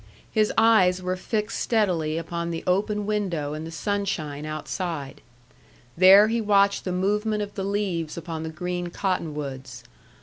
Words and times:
His 0.31 0.51
eyes 0.57 0.99
were 0.99 1.15
fixed 1.15 1.59
steadily 1.59 2.17
upon 2.17 2.49
the 2.49 2.63
open 2.65 3.05
window 3.05 3.53
and 3.53 3.67
the 3.67 3.71
sunshine 3.71 4.47
outside. 4.47 5.21
There 5.95 6.27
he 6.27 6.41
watched 6.41 6.85
the 6.85 6.91
movement 6.91 7.43
of 7.43 7.53
the 7.53 7.63
leaves 7.63 8.17
upon 8.17 8.41
the 8.41 8.49
green 8.49 8.87
cottonwoods. 8.87 9.83